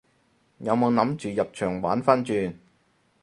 [0.57, 2.55] 有冇諗住入場玩番轉？